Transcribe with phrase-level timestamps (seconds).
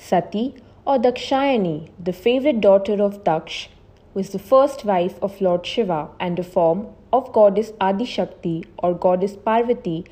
[0.00, 0.54] Sati
[0.86, 3.66] or Dakshayani, the favorite daughter of Daksh,
[4.14, 8.94] was the first wife of Lord Shiva and a form of goddess Adi Shakti or
[8.94, 10.04] goddess Parvati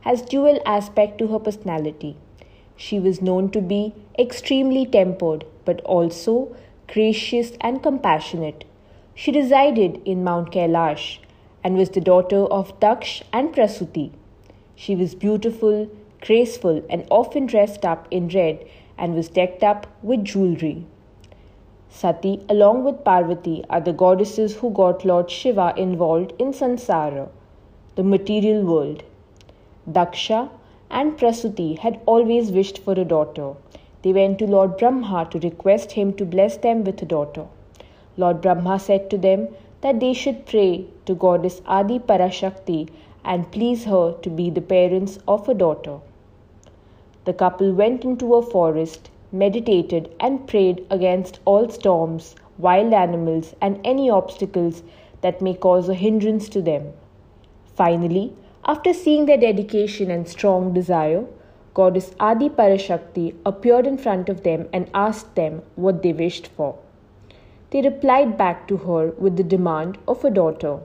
[0.00, 2.16] has dual aspect to her personality.
[2.74, 6.56] She was known to be extremely tempered but also
[6.88, 8.64] gracious and compassionate.
[9.14, 11.18] She resided in Mount Kailash
[11.62, 14.10] and was the daughter of Daksh and Prasuti.
[14.74, 15.90] She was beautiful,
[16.22, 18.66] graceful, and often dressed up in red
[18.98, 20.86] and was decked up with jewelry.
[21.88, 27.28] Sati, along with Parvati, are the goddesses who got Lord Shiva involved in Sansara,
[27.94, 29.04] the material world.
[29.90, 30.50] Daksha
[30.90, 33.52] and Prasuti had always wished for a daughter.
[34.02, 37.46] They went to Lord Brahma to request him to bless them with a daughter.
[38.16, 39.48] Lord Brahma said to them
[39.80, 42.88] that they should pray to goddess Adi Parashakti
[43.24, 45.98] and please her to be the parents of a daughter.
[47.24, 53.80] The couple went into a forest, meditated, and prayed against all storms, wild animals, and
[53.84, 54.82] any obstacles
[55.22, 56.92] that may cause a hindrance to them.
[57.74, 58.32] Finally,
[58.66, 61.24] after seeing their dedication and strong desire,
[61.74, 66.78] Goddess Adi Parashakti appeared in front of them and asked them what they wished for.
[67.70, 70.78] They replied back to her with the demand of a daughter.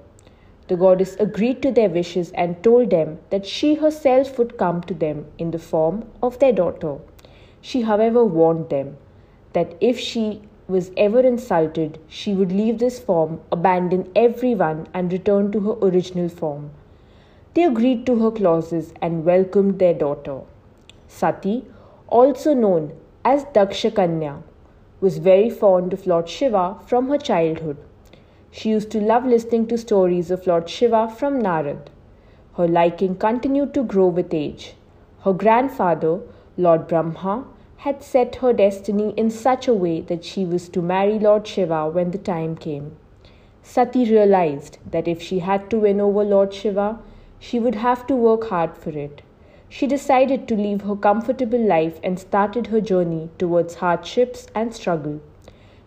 [0.69, 4.93] The goddess agreed to their wishes and told them that she herself would come to
[4.93, 6.97] them in the form of their daughter.
[7.59, 8.97] She, however, warned them
[9.53, 15.51] that if she was ever insulted, she would leave this form, abandon everyone, and return
[15.53, 16.69] to her original form.
[17.55, 20.41] They agreed to her clauses and welcomed their daughter.
[21.07, 21.65] Sati,
[22.07, 22.93] also known
[23.25, 24.43] as Dakshakanya,
[25.01, 27.77] was very fond of Lord Shiva from her childhood.
[28.51, 31.87] She used to love listening to stories of Lord Shiva from Narad.
[32.57, 34.75] Her liking continued to grow with age.
[35.23, 36.21] Her grandfather,
[36.57, 37.45] Lord Brahma,
[37.77, 41.89] had set her destiny in such a way that she was to marry Lord Shiva
[41.89, 42.97] when the time came.
[43.61, 46.99] Sati realized that if she had to win over Lord Shiva,
[47.37, 49.21] she would have to work hard for it.
[49.69, 55.21] She decided to leave her comfortable life and started her journey towards hardships and struggle.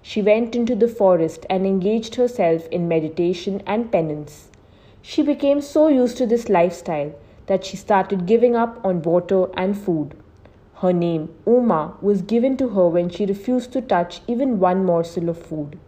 [0.03, 4.51] She went into the forest and engaged herself in meditation and penance.
[5.01, 7.13] She became so used to this lifestyle
[7.47, 10.15] that she started giving up on water and food.
[10.75, 15.29] Her name, Uma, was given to her when she refused to touch even one morsel
[15.29, 15.79] of food.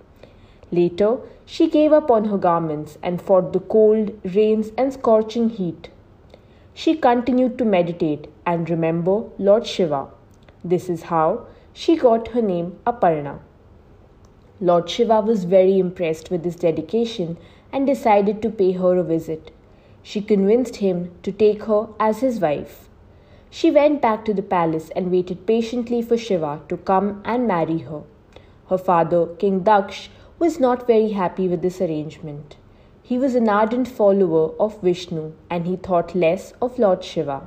[0.71, 5.91] Later, she gave up on her garments and fought the cold, rains, and scorching heat.
[6.73, 10.07] She continued to meditate and remember Lord Shiva.
[10.65, 13.41] This is how she got her name Aparna.
[14.67, 17.37] Lord Shiva was very impressed with this dedication
[17.71, 19.51] and decided to pay her a visit.
[20.03, 22.89] She convinced him to take her as his wife.
[23.51, 27.79] She went back to the palace and waited patiently for Shiva to come and marry
[27.91, 28.05] her.
[28.71, 30.09] Her father, King Daksh,
[30.39, 32.57] was not very happy with this arrangement.
[33.03, 37.43] He was an ardent follower of Vishnu and he thought less of Lord Shiva.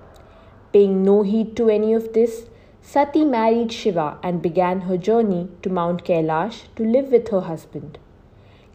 [0.72, 2.46] Paying no heed to any of this,
[2.90, 7.98] Sati married Shiva and began her journey to Mount Kailash to live with her husband.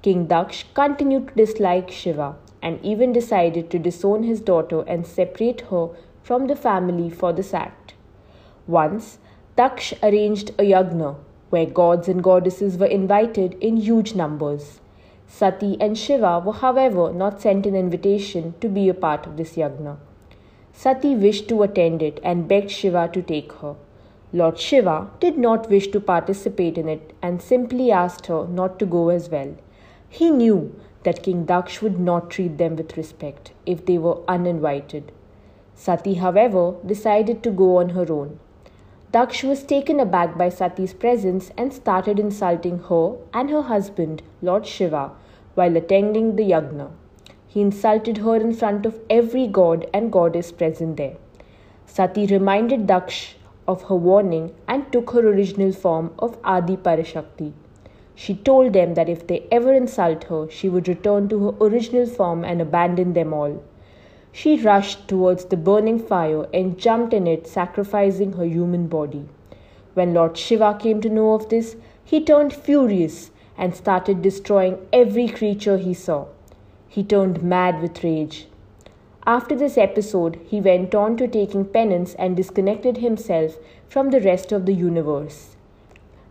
[0.02, 5.62] King Daksh continued to dislike Shiva and even decided to disown his daughter and separate
[5.70, 5.88] her
[6.22, 7.94] from the family for this act.
[8.66, 9.18] Once,
[9.56, 11.16] Daksh arranged a yagna
[11.48, 14.80] where gods and goddesses were invited in huge numbers.
[15.26, 19.56] Sati and Shiva were, however, not sent an invitation to be a part of this
[19.56, 19.96] yagna.
[20.74, 23.74] Sati wished to attend it and begged Shiva to take her.
[24.34, 28.86] Lord Shiva did not wish to participate in it and simply asked her not to
[28.86, 29.54] go as well.
[30.08, 35.12] He knew that King Daksh would not treat them with respect if they were uninvited.
[35.74, 38.38] Sati, however, decided to go on her own.
[39.12, 44.66] Daksh was taken aback by Sati's presence and started insulting her and her husband, Lord
[44.66, 45.10] Shiva,
[45.54, 46.90] while attending the yagna.
[47.46, 51.16] He insulted her in front of every god and goddess present there.
[51.84, 53.34] Sati reminded Daksh
[53.66, 57.52] of her warning and took her original form of Adi Parashakti.
[58.14, 62.06] She told them that if they ever insult her, she would return to her original
[62.06, 63.62] form and abandon them all.
[64.32, 69.28] She rushed towards the burning fire and jumped in it, sacrificing her human body.
[69.94, 75.28] When Lord Shiva came to know of this, he turned furious and started destroying every
[75.28, 76.26] creature he saw.
[76.88, 78.46] He turned mad with rage.
[79.24, 83.56] After this episode, he went on to taking penance and disconnected himself
[83.88, 85.54] from the rest of the universe.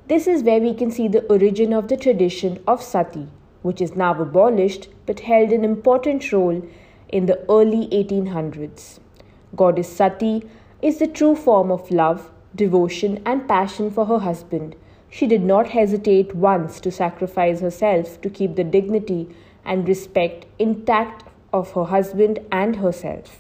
[0.07, 3.29] This is where we can see the origin of the tradition of sati,
[3.61, 6.61] which is now abolished but held an important role
[7.07, 8.99] in the early 1800s.
[9.55, 10.43] Goddess Sati
[10.81, 14.75] is the true form of love, devotion, and passion for her husband.
[15.09, 19.29] She did not hesitate once to sacrifice herself to keep the dignity
[19.63, 23.37] and respect intact of her husband and herself.